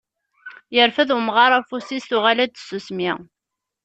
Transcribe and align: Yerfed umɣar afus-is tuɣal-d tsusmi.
Yerfed 0.75 1.09
umɣar 1.17 1.51
afus-is 1.59 2.05
tuɣal-d 2.09 2.51
tsusmi. 2.55 3.11